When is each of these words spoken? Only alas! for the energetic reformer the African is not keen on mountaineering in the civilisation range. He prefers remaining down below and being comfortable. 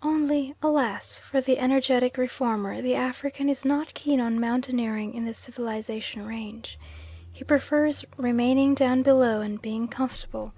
Only 0.00 0.54
alas! 0.62 1.18
for 1.18 1.42
the 1.42 1.58
energetic 1.58 2.16
reformer 2.16 2.80
the 2.80 2.94
African 2.96 3.50
is 3.50 3.66
not 3.66 3.92
keen 3.92 4.18
on 4.18 4.40
mountaineering 4.40 5.12
in 5.12 5.26
the 5.26 5.34
civilisation 5.34 6.24
range. 6.24 6.78
He 7.30 7.44
prefers 7.44 8.02
remaining 8.16 8.72
down 8.74 9.02
below 9.02 9.42
and 9.42 9.60
being 9.60 9.88
comfortable. 9.88 10.54